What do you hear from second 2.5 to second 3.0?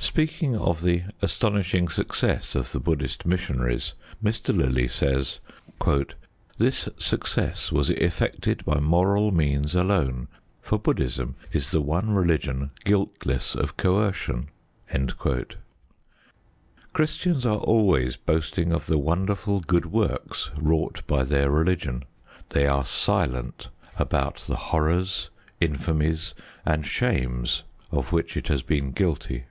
of the